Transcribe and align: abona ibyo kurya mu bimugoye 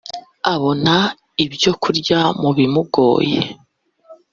abona 0.53 0.95
ibyo 1.45 1.71
kurya 1.81 2.19
mu 2.41 2.49
bimugoye 2.57 3.39